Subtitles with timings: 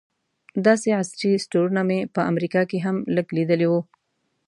[0.65, 3.81] داسې عصري سټورونه مې په امریکا کې هم لږ لیدلي وو.